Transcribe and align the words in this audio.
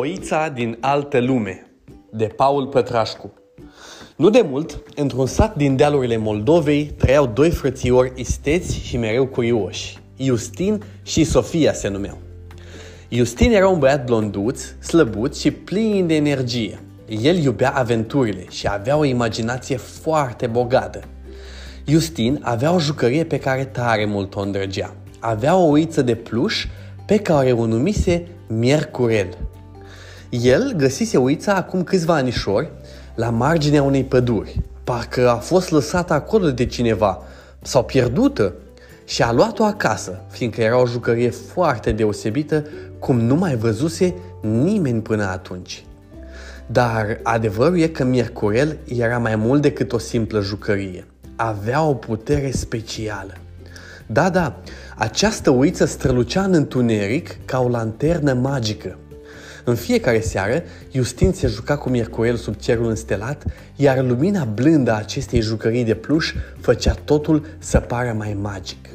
Oița 0.00 0.48
din 0.48 0.76
altă 0.80 1.20
lume, 1.20 1.66
de 2.10 2.24
Paul 2.24 2.66
Pătrașcu. 2.66 3.32
Nu 4.16 4.30
de 4.30 4.46
mult, 4.50 4.82
într-un 4.96 5.26
sat 5.26 5.56
din 5.56 5.76
dealurile 5.76 6.16
Moldovei, 6.16 6.84
trăiau 6.84 7.26
doi 7.26 7.50
frățiori 7.50 8.12
isteți 8.16 8.78
și 8.78 8.96
mereu 8.96 9.26
curioși. 9.26 9.98
Justin 10.18 10.82
și 11.02 11.24
Sofia 11.24 11.72
se 11.72 11.88
numeau. 11.88 12.18
Justin 13.08 13.52
era 13.52 13.68
un 13.68 13.78
băiat 13.78 14.04
blonduț, 14.04 14.62
slăbuț 14.80 15.38
și 15.38 15.50
plin 15.50 16.06
de 16.06 16.14
energie. 16.14 16.80
El 17.22 17.36
iubea 17.36 17.70
aventurile 17.70 18.44
și 18.50 18.68
avea 18.68 18.96
o 18.96 19.04
imaginație 19.04 19.76
foarte 19.76 20.46
bogată. 20.46 21.00
Justin 21.86 22.40
avea 22.42 22.74
o 22.74 22.80
jucărie 22.80 23.24
pe 23.24 23.38
care 23.38 23.64
tare 23.64 24.04
mult 24.04 24.34
o 24.34 24.40
îndrăgea. 24.40 24.94
Avea 25.18 25.56
o 25.56 25.66
uiță 25.66 26.02
de 26.02 26.14
pluș 26.14 26.66
pe 27.06 27.16
care 27.16 27.52
o 27.52 27.66
numise 27.66 28.26
Miercurel. 28.48 29.36
El 30.30 30.72
găsise 30.76 31.16
uița 31.16 31.54
acum 31.54 31.82
câțiva 31.82 32.14
anișori 32.14 32.70
la 33.14 33.30
marginea 33.30 33.82
unei 33.82 34.04
păduri. 34.04 34.60
Parcă 34.84 35.30
a 35.30 35.36
fost 35.36 35.70
lăsată 35.70 36.12
acolo 36.12 36.50
de 36.50 36.66
cineva 36.66 37.22
sau 37.62 37.84
pierdută 37.84 38.54
și 39.04 39.22
a 39.22 39.32
luat-o 39.32 39.64
acasă, 39.64 40.20
fiindcă 40.30 40.60
era 40.60 40.80
o 40.80 40.86
jucărie 40.86 41.30
foarte 41.30 41.92
deosebită, 41.92 42.64
cum 42.98 43.20
nu 43.20 43.34
mai 43.34 43.56
văzuse 43.56 44.14
nimeni 44.40 45.00
până 45.00 45.24
atunci. 45.24 45.84
Dar 46.66 47.20
adevărul 47.22 47.78
e 47.78 47.86
că 47.86 48.04
Miercurel 48.04 48.76
era 48.84 49.18
mai 49.18 49.36
mult 49.36 49.62
decât 49.62 49.92
o 49.92 49.98
simplă 49.98 50.40
jucărie. 50.40 51.06
Avea 51.36 51.82
o 51.82 51.94
putere 51.94 52.50
specială. 52.50 53.32
Da, 54.06 54.30
da, 54.30 54.56
această 54.96 55.50
uiță 55.50 55.84
strălucea 55.84 56.42
în 56.42 56.52
întuneric 56.52 57.44
ca 57.44 57.60
o 57.60 57.68
lanternă 57.68 58.32
magică. 58.32 58.98
În 59.68 59.74
fiecare 59.74 60.20
seară, 60.20 60.62
Justin 60.92 61.32
se 61.32 61.46
juca 61.46 61.76
cu 61.76 61.88
Miercurel 61.88 62.36
sub 62.36 62.56
cerul 62.56 62.88
înstelat, 62.88 63.44
iar 63.76 64.04
lumina 64.04 64.44
blândă 64.44 64.92
a 64.92 64.96
acestei 64.96 65.40
jucării 65.40 65.84
de 65.84 65.94
pluș 65.94 66.34
făcea 66.60 66.94
totul 67.04 67.46
să 67.58 67.80
pară 67.80 68.14
mai 68.16 68.36
magic. 68.40 68.88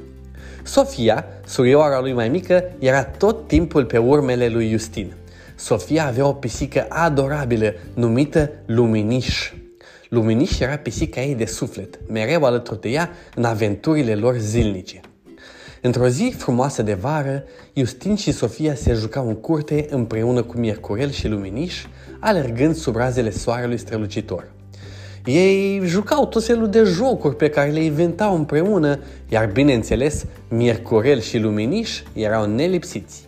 Sofia, 0.63 1.25
surioara 1.45 1.99
lui 1.99 2.13
mai 2.13 2.29
mică, 2.29 2.63
era 2.79 3.03
tot 3.03 3.47
timpul 3.47 3.85
pe 3.85 3.97
urmele 3.97 4.47
lui 4.47 4.69
Justin. 4.69 5.13
Sofia 5.55 6.07
avea 6.07 6.27
o 6.27 6.33
pisică 6.33 6.85
adorabilă 6.89 7.73
numită 7.93 8.49
Luminiș. 8.65 9.51
Luminiș 10.09 10.59
era 10.59 10.77
pisica 10.77 11.21
ei 11.21 11.35
de 11.35 11.45
suflet, 11.45 11.99
mereu 12.07 12.43
alături 12.43 12.81
de 12.81 12.89
ea 12.89 13.09
în 13.35 13.43
aventurile 13.43 14.15
lor 14.15 14.37
zilnice. 14.37 15.01
Într-o 15.85 16.07
zi 16.07 16.33
frumoasă 16.37 16.81
de 16.81 16.93
vară, 16.93 17.43
Justin 17.73 18.15
și 18.15 18.31
Sofia 18.31 18.75
se 18.75 18.93
jucau 18.93 19.27
în 19.27 19.35
curte 19.35 19.85
împreună 19.89 20.43
cu 20.43 20.57
Miercurel 20.57 21.11
și 21.11 21.27
Luminiș, 21.27 21.85
alergând 22.19 22.75
sub 22.75 22.95
razele 22.95 23.29
soarelui 23.29 23.77
strălucitor. 23.77 24.51
Ei 25.25 25.81
jucau 25.85 26.27
tot 26.27 26.45
felul 26.45 26.69
de 26.69 26.83
jocuri 26.83 27.35
pe 27.35 27.49
care 27.49 27.69
le 27.69 27.83
inventau 27.83 28.35
împreună, 28.35 28.99
iar 29.29 29.45
bineînțeles, 29.45 30.25
Miercurel 30.49 31.19
și 31.19 31.37
Luminiș 31.37 32.01
erau 32.13 32.45
nelipsiți. 32.45 33.27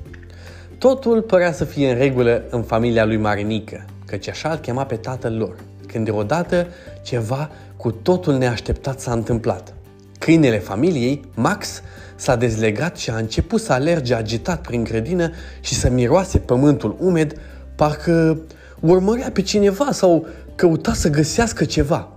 Totul 0.77 1.21
părea 1.21 1.51
să 1.51 1.63
fie 1.63 1.91
în 1.91 1.97
regulă 1.97 2.43
în 2.49 2.63
familia 2.63 3.05
lui 3.05 3.17
Marinică, 3.17 3.85
căci 4.05 4.29
așa 4.29 4.49
îl 4.49 4.57
chema 4.57 4.85
pe 4.85 4.95
tatăl 4.95 5.37
lor, 5.37 5.55
când 5.87 6.05
deodată 6.05 6.67
ceva 7.03 7.49
cu 7.77 7.91
totul 7.91 8.33
neașteptat 8.33 8.99
s-a 8.99 9.11
întâmplat. 9.11 9.73
Câinele 10.19 10.59
familiei, 10.59 11.21
Max, 11.33 11.81
s-a 12.15 12.35
dezlegat 12.35 12.97
și 12.97 13.09
a 13.09 13.15
început 13.15 13.61
să 13.61 13.73
alerge 13.73 14.13
agitat 14.13 14.61
prin 14.61 14.83
grădină 14.83 15.31
și 15.59 15.73
să 15.73 15.89
miroase 15.89 16.37
pământul 16.37 16.95
umed, 16.99 17.33
parcă 17.75 18.37
urmărea 18.79 19.29
pe 19.31 19.41
cineva 19.41 19.91
sau 19.91 20.27
căuta 20.55 20.93
să 20.93 21.09
găsească 21.09 21.65
ceva. 21.65 22.09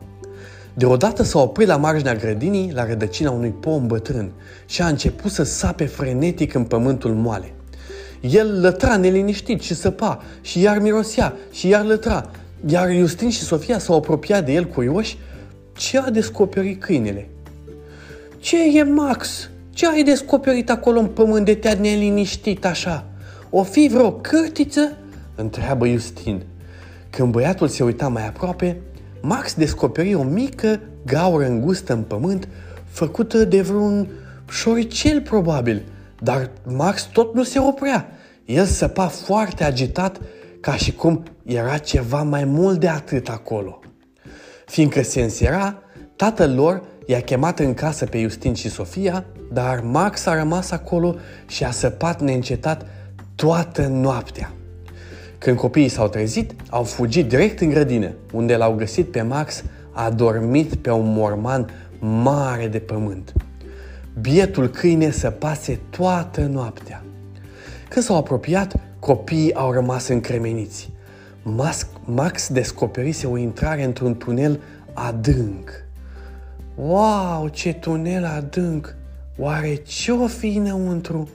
Deodată 0.74 1.22
s-a 1.22 1.38
oprit 1.38 1.68
la 1.68 1.76
marginea 1.76 2.14
grădinii, 2.14 2.72
la 2.72 2.86
rădăcina 2.86 3.30
unui 3.30 3.50
pom 3.50 3.86
bătrân 3.86 4.30
și 4.66 4.82
a 4.82 4.86
început 4.86 5.30
să 5.30 5.42
sape 5.42 5.84
frenetic 5.84 6.54
în 6.54 6.64
pământul 6.64 7.14
moale. 7.14 7.52
El 8.20 8.60
lătra 8.60 8.96
neliniștit 8.96 9.60
și 9.60 9.74
săpa 9.74 10.22
și 10.40 10.60
iar 10.60 10.78
mirosea 10.78 11.36
și 11.50 11.68
iar 11.68 11.84
lătra, 11.84 12.30
iar 12.66 12.92
Justin 12.92 13.30
și 13.30 13.42
Sofia 13.42 13.78
s-au 13.78 13.96
apropiat 13.96 14.44
de 14.44 14.52
el 14.52 14.64
curioși 14.64 15.18
ce 15.72 15.98
a 15.98 16.10
descoperit 16.10 16.80
câinele. 16.80 17.28
Ce 18.38 18.78
e, 18.78 18.82
Max?" 18.82 19.50
Ce 19.78 19.86
ai 19.86 20.02
descoperit 20.02 20.70
acolo 20.70 20.98
în 20.98 21.06
pământ 21.06 21.44
de 21.44 21.54
te-a 21.54 21.74
neliniștit 21.74 22.64
așa? 22.64 23.04
O 23.50 23.62
fi 23.62 23.88
vreo 23.92 24.12
cârtiță? 24.12 24.96
Întreabă 25.34 25.86
Justin. 25.86 26.42
Când 27.10 27.32
băiatul 27.32 27.68
se 27.68 27.84
uita 27.84 28.08
mai 28.08 28.26
aproape, 28.26 28.80
Max 29.22 29.54
descoperi 29.54 30.14
o 30.14 30.22
mică 30.22 30.80
gaură 31.06 31.46
îngustă 31.46 31.92
în 31.92 32.02
pământ, 32.02 32.48
făcută 32.84 33.44
de 33.44 33.60
vreun 33.60 34.08
șoricel 34.50 35.22
probabil, 35.22 35.82
dar 36.22 36.50
Max 36.62 37.02
tot 37.02 37.34
nu 37.34 37.42
se 37.42 37.58
oprea. 37.58 38.08
El 38.44 38.64
săpa 38.64 39.06
foarte 39.06 39.64
agitat, 39.64 40.20
ca 40.60 40.76
și 40.76 40.92
cum 40.92 41.22
era 41.44 41.78
ceva 41.78 42.22
mai 42.22 42.44
mult 42.44 42.80
de 42.80 42.88
atât 42.88 43.28
acolo. 43.28 43.80
Fiindcă 44.66 45.02
se 45.02 45.22
însera, 45.22 45.82
tatăl 46.16 46.54
lor 46.54 46.82
i-a 47.06 47.20
chemat 47.20 47.58
în 47.58 47.74
casă 47.74 48.06
pe 48.06 48.20
Justin 48.20 48.54
și 48.54 48.70
Sofia 48.70 49.24
dar 49.52 49.80
Max 49.80 50.26
a 50.26 50.34
rămas 50.34 50.70
acolo 50.70 51.14
și 51.46 51.64
a 51.64 51.70
săpat 51.70 52.20
neîncetat 52.20 52.86
toată 53.34 53.86
noaptea. 53.86 54.52
Când 55.38 55.56
copiii 55.56 55.88
s-au 55.88 56.08
trezit, 56.08 56.54
au 56.70 56.82
fugit 56.82 57.28
direct 57.28 57.60
în 57.60 57.68
grădină, 57.68 58.12
unde 58.32 58.56
l-au 58.56 58.74
găsit 58.74 59.10
pe 59.10 59.22
Max 59.22 59.64
adormit 59.92 60.74
pe 60.74 60.90
un 60.90 61.12
morman 61.12 61.70
mare 61.98 62.68
de 62.68 62.78
pământ. 62.78 63.32
Bietul 64.20 64.68
câine 64.68 65.10
săpase 65.10 65.80
toată 65.90 66.40
noaptea. 66.40 67.04
Când 67.88 68.04
s-au 68.04 68.16
apropiat, 68.16 68.74
copiii 68.98 69.54
au 69.54 69.72
rămas 69.72 70.08
încremeniți. 70.08 70.90
Max, 71.42 71.86
Max 72.04 72.48
descoperise 72.48 73.26
o 73.26 73.36
intrare 73.36 73.84
într-un 73.84 74.16
tunel 74.16 74.60
adânc. 74.92 75.70
Wow, 76.74 77.48
ce 77.48 77.72
tunel 77.72 78.24
adânc! 78.24 78.97
Oare 79.40 79.74
ce 79.74 80.12
o 80.12 80.26
fi 80.26 80.46
înăuntru? 80.46 81.28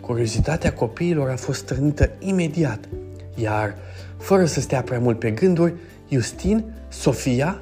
Curiozitatea 0.00 0.72
copiilor 0.72 1.28
a 1.28 1.36
fost 1.36 1.60
strânită 1.60 2.10
imediat, 2.18 2.88
iar, 3.34 3.74
fără 4.18 4.44
să 4.44 4.60
stea 4.60 4.82
prea 4.82 4.98
mult 4.98 5.18
pe 5.18 5.30
gânduri, 5.30 5.74
Justin, 6.10 6.64
Sofia, 6.88 7.60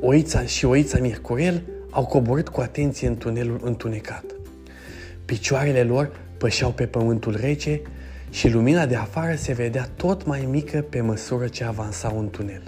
Oița 0.00 0.42
și 0.42 0.64
Oița 0.64 0.98
Mircurel 0.98 1.62
au 1.90 2.06
coborât 2.06 2.48
cu 2.48 2.60
atenție 2.60 3.08
în 3.08 3.16
tunelul 3.16 3.60
întunecat. 3.64 4.24
Picioarele 5.24 5.82
lor 5.82 6.10
pășeau 6.38 6.70
pe 6.70 6.86
pământul 6.86 7.36
rece 7.40 7.80
și 8.30 8.48
lumina 8.48 8.86
de 8.86 8.96
afară 8.96 9.34
se 9.34 9.52
vedea 9.52 9.88
tot 9.96 10.26
mai 10.26 10.48
mică 10.50 10.84
pe 10.90 11.00
măsură 11.00 11.46
ce 11.46 11.64
avansau 11.64 12.18
în 12.18 12.30
tunel. 12.30 12.62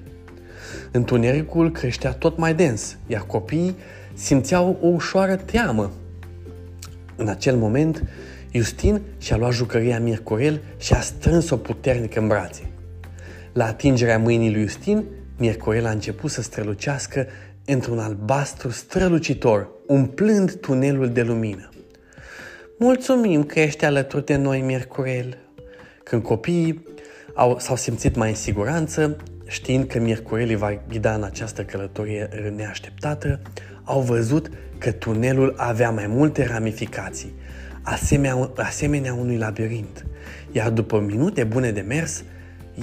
Întunericul 0.91 1.73
creștea 1.73 2.13
tot 2.13 2.39
mai 2.39 2.55
dens, 2.55 2.97
iar 3.07 3.23
copiii 3.27 3.77
simțeau 4.15 4.79
o 4.83 4.87
ușoară 4.87 5.37
teamă 5.37 5.93
în 7.17 7.29
acel 7.29 7.57
moment, 7.57 8.03
Justin 8.53 9.01
și-a 9.19 9.37
luat 9.37 9.53
jucăria 9.53 10.01
Mircorel 10.01 10.61
și 10.79 10.93
a 10.93 11.01
strâns-o 11.01 11.57
puternic 11.57 12.17
în 12.17 12.29
brațe. 12.29 12.71
La 13.53 13.67
atingerea 13.67 14.19
mâinii 14.19 14.53
lui 14.53 14.63
Justin, 14.63 15.05
Mircorel 15.39 15.87
a 15.87 15.91
început 15.91 16.31
să 16.31 16.43
strălucească 16.43 17.27
într-un 17.65 17.99
albastru 17.99 18.71
strălucitor, 18.71 19.69
umplând 19.87 20.55
tunelul 20.55 21.09
de 21.09 21.23
lumină. 21.23 21.69
Mulțumim 22.79 23.45
că 23.45 23.61
ești 23.61 23.85
alături 23.85 24.25
de 24.25 24.37
noi, 24.37 24.61
Mircorel. 24.61 25.39
Când 26.03 26.23
copiii 26.23 26.87
au, 27.35 27.59
s-au 27.59 27.77
simțit 27.77 28.17
mai 28.17 28.29
în 28.29 28.35
siguranță, 28.35 29.17
știind 29.47 29.87
că 29.87 29.99
Mircorel 29.99 30.49
îi 30.49 30.57
va 30.57 30.83
ghida 30.89 31.15
în 31.15 31.23
această 31.23 31.63
călătorie 31.63 32.29
neașteptată, 32.57 33.41
au 33.89 34.01
văzut 34.01 34.51
că 34.79 34.91
tunelul 34.91 35.55
avea 35.57 35.91
mai 35.91 36.07
multe 36.07 36.47
ramificații, 36.47 37.35
asemenea, 37.83 38.51
asemenea 38.57 39.15
unui 39.15 39.37
labirint, 39.37 40.07
iar 40.53 40.71
după 40.71 41.01
minute 41.01 41.45
bune 41.45 41.71
de 41.71 41.81
mers, 41.81 42.25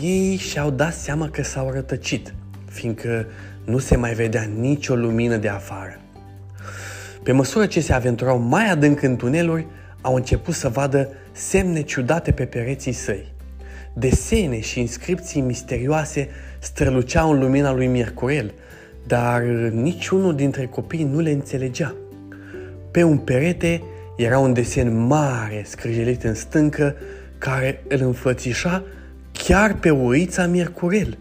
ei 0.02 0.36
și-au 0.36 0.70
dat 0.70 0.94
seama 0.94 1.30
că 1.30 1.44
s-au 1.44 1.70
rătăcit, 1.72 2.34
fiindcă 2.66 3.26
nu 3.66 3.78
se 3.78 3.96
mai 3.96 4.14
vedea 4.14 4.42
nicio 4.60 4.96
lumină 4.96 5.38
de 5.38 5.48
afară. 5.48 6.00
Pe 7.24 7.32
măsură 7.32 7.66
ce 7.66 7.82
se 7.82 7.94
aventurau 7.94 8.38
mai 8.38 8.70
adânc 8.70 9.02
în 9.02 9.16
tuneluri, 9.16 9.68
au 10.02 10.16
început 10.16 10.54
să 10.54 10.70
vadă 10.70 11.10
semne 11.32 11.82
ciudate 11.82 12.32
pe 12.32 12.46
pereții 12.46 12.92
săi. 12.92 13.34
Desene 13.94 14.60
și 14.60 14.80
inscripții 14.80 15.42
misterioase 15.42 16.30
străluceau 16.60 17.32
în 17.32 17.40
lumina 17.40 17.74
lui 17.74 17.88
Mircurel, 17.88 18.54
dar 19.08 19.42
niciunul 19.72 20.36
dintre 20.36 20.66
copii 20.66 21.04
nu 21.04 21.20
le 21.20 21.32
înțelegea. 21.32 21.96
Pe 22.92 23.04
un 23.04 23.18
perete 23.18 23.84
era 24.18 24.40
un 24.40 24.54
desen 24.54 25.06
mare, 25.06 25.64
scrâjelit 25.66 26.24
în 26.24 26.34
stâncă, 26.34 26.96
care 27.38 27.84
îl 27.88 28.02
înfățișa 28.02 28.84
chiar 29.32 29.74
pe 29.76 29.90
oița 29.90 30.46
Miercurel. 30.46 31.18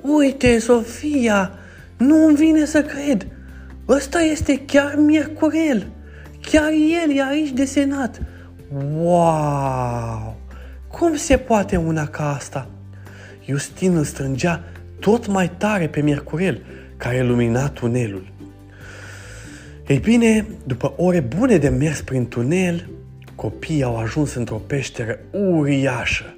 Uite, 0.00 0.58
Sofia, 0.58 1.52
nu 1.96 2.26
îmi 2.26 2.36
vine 2.36 2.64
să 2.64 2.82
cred. 2.82 3.26
Ăsta 3.88 4.20
este 4.20 4.60
chiar 4.66 4.94
Miercurel. 4.96 5.86
Chiar 6.40 6.70
el 6.70 7.16
e 7.16 7.22
aici 7.28 7.50
desenat. 7.50 8.20
Wow! 8.94 10.36
Cum 10.88 11.16
se 11.16 11.36
poate 11.36 11.76
una 11.76 12.06
ca 12.06 12.34
asta? 12.34 12.68
Justin 13.46 13.96
îl 13.96 14.04
strângea 14.04 14.64
tot 15.00 15.26
mai 15.26 15.50
tare 15.58 15.88
pe 15.88 16.00
Miercurel, 16.00 16.62
care 17.00 17.22
lumina 17.22 17.68
tunelul. 17.68 18.32
Ei 19.86 19.98
bine, 19.98 20.46
după 20.64 20.94
ore 20.96 21.20
bune 21.20 21.56
de 21.56 21.68
mers 21.68 22.00
prin 22.00 22.28
tunel, 22.28 22.90
copiii 23.34 23.82
au 23.82 23.96
ajuns 23.96 24.34
într-o 24.34 24.56
peșteră 24.56 25.18
uriașă, 25.32 26.36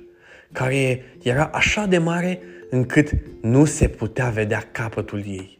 care 0.52 1.02
era 1.22 1.50
așa 1.52 1.86
de 1.86 1.98
mare 1.98 2.40
încât 2.70 3.10
nu 3.40 3.64
se 3.64 3.88
putea 3.88 4.28
vedea 4.28 4.68
capătul 4.72 5.22
ei. 5.26 5.58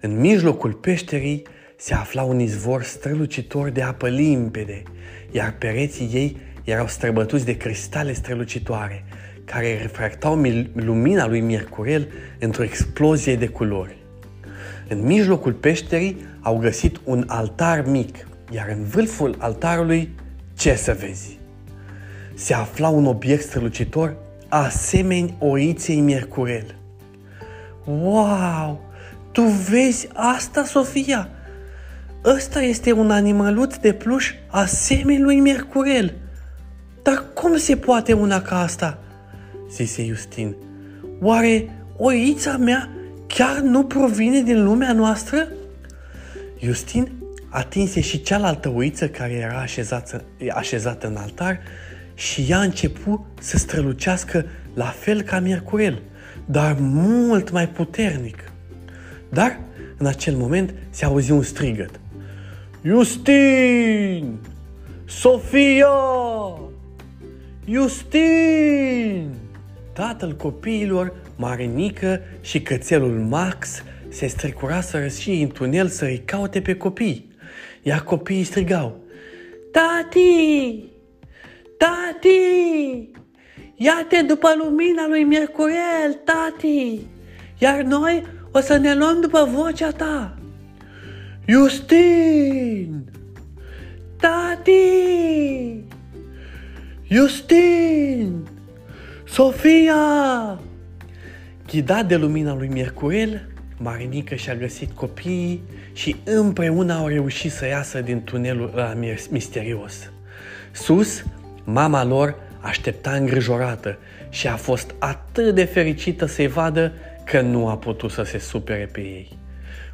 În 0.00 0.20
mijlocul 0.20 0.72
peșterii 0.72 1.42
se 1.76 1.94
afla 1.94 2.22
un 2.22 2.40
izvor 2.40 2.82
strălucitor 2.82 3.68
de 3.68 3.82
apă 3.82 4.08
limpede, 4.08 4.82
iar 5.30 5.54
pereții 5.58 6.10
ei 6.12 6.36
erau 6.64 6.86
străbătuți 6.86 7.44
de 7.44 7.56
cristale 7.56 8.12
strălucitoare, 8.12 9.04
care 9.44 9.78
refractau 9.82 10.42
lumina 10.74 11.26
lui 11.26 11.40
Miercurel 11.40 12.08
într-o 12.38 12.62
explozie 12.62 13.36
de 13.36 13.46
culori. 13.46 14.02
În 14.88 15.02
mijlocul 15.02 15.52
peșterii 15.52 16.26
au 16.40 16.58
găsit 16.58 17.00
un 17.04 17.24
altar 17.26 17.84
mic, 17.86 18.26
iar 18.50 18.68
în 18.68 18.84
vârful 18.84 19.36
altarului, 19.38 20.10
ce 20.56 20.74
să 20.74 20.96
vezi? 21.00 21.38
Se 22.34 22.54
afla 22.54 22.88
un 22.88 23.06
obiect 23.06 23.42
strălucitor 23.42 24.16
asemeni 24.48 25.36
oiței 25.38 26.00
Miercurel. 26.00 26.74
Wow! 27.84 28.80
Tu 29.32 29.42
vezi 29.42 30.08
asta, 30.12 30.64
Sofia? 30.64 31.28
Ăsta 32.24 32.62
este 32.62 32.92
un 32.92 33.10
animăluț 33.10 33.76
de 33.76 33.92
pluș 33.92 34.32
asemeni 34.48 35.22
lui 35.22 35.40
Mercurel. 35.40 36.14
Dar 37.02 37.24
cum 37.34 37.56
se 37.56 37.76
poate 37.76 38.12
una 38.12 38.42
ca 38.42 38.60
asta? 38.60 38.98
zise 39.70 40.04
Justin. 40.04 40.56
Oare 41.20 41.70
oița 41.96 42.56
mea 42.56 42.88
chiar 43.34 43.58
nu 43.58 43.84
provine 43.84 44.42
din 44.42 44.64
lumea 44.64 44.92
noastră? 44.92 45.48
Justin 46.60 47.08
atinse 47.48 48.00
și 48.00 48.22
cealaltă 48.22 48.68
oiță 48.74 49.08
care 49.08 49.32
era 49.32 49.58
așezată, 49.58 50.24
așezată 50.54 51.06
în 51.06 51.16
altar 51.16 51.60
și 52.14 52.46
ea 52.48 52.58
a 52.58 52.62
început 52.62 53.20
să 53.40 53.56
strălucească 53.56 54.44
la 54.74 54.84
fel 54.84 55.22
ca 55.22 55.40
Mercurel, 55.40 56.02
dar 56.44 56.76
mult 56.80 57.50
mai 57.50 57.68
puternic. 57.68 58.52
Dar, 59.28 59.60
în 59.98 60.06
acel 60.06 60.34
moment, 60.36 60.74
se 60.90 61.04
auzi 61.04 61.30
un 61.30 61.42
strigăt. 61.42 62.00
Justin! 62.82 64.38
Sofia! 65.04 65.86
Justin! 67.68 69.34
Tatăl 69.92 70.36
copiilor, 70.36 71.12
Marinică 71.36 72.20
și 72.40 72.62
cățelul 72.62 73.18
Max 73.28 73.82
se 74.08 74.26
strecuraseră 74.26 75.08
și 75.08 75.40
în 75.40 75.48
tunel 75.48 75.88
să 75.88 76.04
îi 76.04 76.22
caute 76.24 76.60
pe 76.60 76.76
copii. 76.76 77.32
Iar 77.82 78.02
copiii 78.02 78.44
strigau, 78.44 79.04
Tati! 79.72 80.84
Tati! 81.78 83.08
Ia-te 83.76 84.22
după 84.22 84.48
lumina 84.62 85.06
lui 85.08 85.24
Mercurel, 85.24 86.12
tati! 86.24 87.00
Iar 87.58 87.82
noi 87.82 88.22
o 88.52 88.60
să 88.60 88.76
ne 88.76 88.94
luăm 88.94 89.20
după 89.20 89.48
vocea 89.54 89.90
ta! 89.90 90.38
Justin! 91.46 93.04
Tati! 94.20 95.84
Justin! 97.08 98.46
Sofia! 99.24 100.58
Ghidat 101.66 102.06
de 102.06 102.16
lumina 102.16 102.54
lui 102.54 102.68
Mercurel, 102.68 103.48
Marinică 103.76 104.34
și-a 104.34 104.54
găsit 104.54 104.92
copiii 104.92 105.62
și 105.92 106.16
împreună 106.24 106.92
au 106.92 107.06
reușit 107.06 107.52
să 107.52 107.66
iasă 107.66 108.00
din 108.00 108.22
tunelul 108.24 108.72
ăla 108.74 108.94
misterios. 109.30 110.10
Sus, 110.72 111.24
mama 111.64 112.04
lor 112.04 112.36
aștepta 112.60 113.10
îngrijorată 113.10 113.98
și 114.28 114.46
a 114.46 114.56
fost 114.56 114.94
atât 114.98 115.54
de 115.54 115.64
fericită 115.64 116.26
să-i 116.26 116.46
vadă 116.46 116.92
că 117.24 117.40
nu 117.40 117.68
a 117.68 117.76
putut 117.76 118.10
să 118.10 118.22
se 118.22 118.38
supere 118.38 118.88
pe 118.92 119.00
ei. 119.00 119.38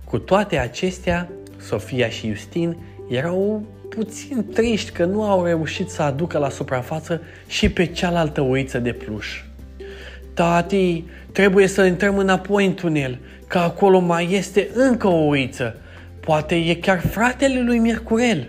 Cu 0.05 0.19
toate 0.19 0.59
acestea, 0.59 1.29
Sofia 1.57 2.09
și 2.09 2.29
Justin 2.29 2.77
erau 3.09 3.67
puțin 3.89 4.47
triști 4.55 4.91
că 4.91 5.05
nu 5.05 5.23
au 5.23 5.45
reușit 5.45 5.89
să 5.89 6.03
aducă 6.03 6.39
la 6.39 6.49
suprafață 6.49 7.23
și 7.47 7.69
pe 7.71 7.87
cealaltă 7.87 8.41
oiță 8.41 8.79
de 8.79 8.93
pluș. 8.93 9.43
Tati, 10.41 11.05
trebuie 11.33 11.67
să 11.67 11.83
intrăm 11.83 12.19
înapoi 12.19 12.67
în 12.67 12.75
tunel, 12.75 13.19
că 13.47 13.59
acolo 13.59 13.99
mai 13.99 14.33
este 14.33 14.69
încă 14.75 15.07
o 15.07 15.27
oiță. 15.27 15.77
Poate 16.21 16.55
e 16.55 16.75
chiar 16.75 17.01
fratele 17.01 17.63
lui 17.63 17.79
Mercurel. 17.79 18.49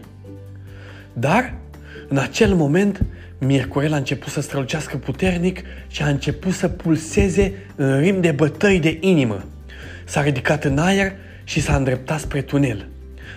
Dar, 1.13 1.53
în 2.07 2.17
acel 2.17 2.53
moment, 2.53 3.01
Miercurel 3.39 3.93
a 3.93 3.95
început 3.95 4.31
să 4.31 4.41
strălucească 4.41 4.97
puternic 4.97 5.61
și 5.87 6.01
a 6.01 6.07
început 6.07 6.53
să 6.53 6.67
pulseze 6.67 7.53
în 7.75 7.99
rim 7.99 8.21
de 8.21 8.31
bătăi 8.31 8.79
de 8.79 8.97
inimă. 8.99 9.45
S-a 10.05 10.21
ridicat 10.21 10.63
în 10.63 10.77
aer 10.77 11.11
și 11.43 11.61
s-a 11.61 11.75
îndreptat 11.75 12.19
spre 12.19 12.41
tunel. 12.41 12.87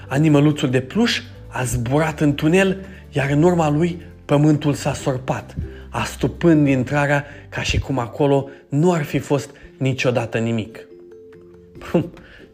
Animăluțul 0.08 0.70
de 0.70 0.80
pluș 0.80 1.20
a 1.48 1.64
zburat 1.64 2.20
în 2.20 2.34
tunel, 2.34 2.76
iar 3.10 3.30
în 3.30 3.42
urma 3.42 3.70
lui 3.70 4.02
pământul 4.24 4.74
s-a 4.74 4.92
sorpat, 4.92 5.54
astupând 5.94 6.68
intrarea 6.68 7.24
ca 7.48 7.62
și 7.62 7.78
cum 7.78 7.98
acolo 7.98 8.48
nu 8.68 8.92
ar 8.92 9.02
fi 9.02 9.18
fost 9.18 9.50
niciodată 9.76 10.38
nimic. 10.38 10.78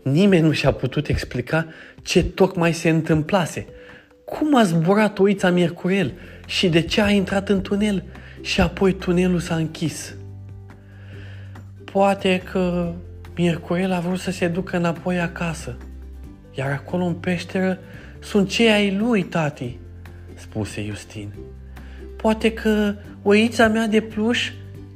Nimeni 0.02 0.42
nu 0.42 0.52
și-a 0.52 0.72
putut 0.72 1.08
explica 1.08 1.66
ce 2.02 2.24
tocmai 2.24 2.72
se 2.72 2.88
întâmplase. 2.88 3.66
Cum 4.24 4.56
a 4.56 4.62
zburat 4.62 5.18
oița 5.18 5.50
Miercurel 5.50 6.12
și 6.46 6.68
de 6.68 6.80
ce 6.80 7.02
a 7.02 7.10
intrat 7.10 7.48
în 7.48 7.60
tunel 7.60 8.04
și 8.40 8.60
apoi 8.60 8.92
tunelul 8.92 9.38
s-a 9.40 9.54
închis. 9.54 10.14
Poate 11.92 12.42
că 12.50 12.92
Miercurel 13.36 13.92
a 13.92 14.00
vrut 14.00 14.18
să 14.18 14.30
se 14.30 14.48
ducă 14.48 14.76
înapoi 14.76 15.20
acasă, 15.20 15.76
iar 16.54 16.70
acolo 16.70 17.04
în 17.04 17.14
peșteră 17.14 17.78
sunt 18.18 18.48
cei 18.48 18.70
ai 18.70 18.96
lui, 18.96 19.22
tati, 19.22 19.78
spuse 20.34 20.84
Justin. 20.84 21.32
Poate 22.20 22.52
că 22.52 22.94
oița 23.22 23.68
mea 23.68 23.86
de 23.86 24.00
pluș 24.00 24.52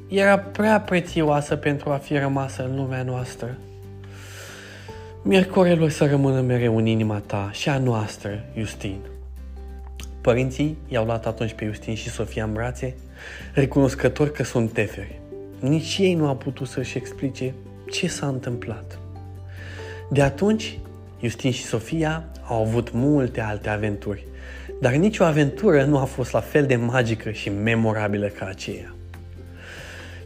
era 0.09 0.39
prea 0.39 0.81
prețioasă 0.81 1.57
pentru 1.57 1.91
a 1.91 1.97
fi 1.97 2.17
rămasă 2.17 2.65
în 2.65 2.77
lumea 2.77 3.03
noastră. 3.03 3.59
Miercorelul 5.23 5.91
să 5.91 6.07
rămână 6.07 6.41
mereu 6.41 6.77
în 6.77 6.87
inima 6.87 7.19
ta 7.27 7.51
și 7.53 7.69
a 7.69 7.79
noastră, 7.79 8.45
Justin. 8.59 8.99
Părinții 10.21 10.79
i-au 10.89 11.05
luat 11.05 11.27
atunci 11.27 11.53
pe 11.53 11.65
Justin 11.65 11.95
și 11.95 12.09
Sofia 12.09 12.45
în 12.45 12.53
brațe, 12.53 12.95
recunoscători 13.55 14.33
că 14.33 14.43
sunt 14.43 14.73
teferi. 14.73 15.21
Nici 15.59 15.99
ei 15.99 16.15
nu 16.15 16.27
au 16.27 16.37
putut 16.37 16.69
să-și 16.69 16.97
explice 16.97 17.55
ce 17.91 18.09
s-a 18.09 18.27
întâmplat. 18.27 18.99
De 20.11 20.23
atunci, 20.23 20.79
Justin 21.21 21.51
și 21.51 21.63
Sofia 21.63 22.25
au 22.49 22.63
avut 22.63 22.93
multe 22.93 23.41
alte 23.41 23.69
aventuri, 23.69 24.27
dar 24.81 24.93
nicio 24.93 25.25
aventură 25.25 25.85
nu 25.85 25.99
a 25.99 26.05
fost 26.05 26.33
la 26.33 26.41
fel 26.41 26.67
de 26.67 26.77
magică 26.77 27.31
și 27.31 27.49
memorabilă 27.49 28.27
ca 28.27 28.47
aceea. 28.47 28.95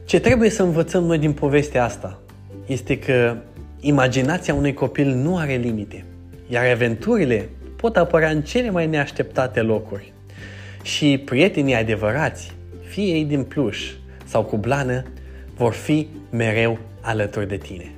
Ce 0.04 0.20
trebuie 0.20 0.50
să 0.50 0.62
învățăm 0.62 1.04
noi 1.04 1.18
din 1.18 1.32
povestea 1.32 1.84
asta 1.84 2.20
este 2.66 2.98
că 2.98 3.36
imaginația 3.80 4.54
unui 4.54 4.74
copil 4.74 5.06
nu 5.06 5.36
are 5.36 5.54
limite, 5.54 6.04
iar 6.48 6.70
aventurile 6.70 7.48
pot 7.76 7.96
apărea 7.96 8.30
în 8.30 8.42
cele 8.42 8.70
mai 8.70 8.86
neașteptate 8.86 9.60
locuri. 9.60 10.12
Și 10.82 11.22
prietenii 11.24 11.74
adevărați, 11.74 12.52
fie 12.84 13.04
ei 13.04 13.24
din 13.24 13.42
pluș 13.42 13.92
sau 14.24 14.44
cu 14.44 14.56
blană, 14.56 15.04
vor 15.56 15.72
fi 15.72 16.08
mereu 16.30 16.78
alături 17.00 17.48
de 17.48 17.56
tine. 17.56 17.97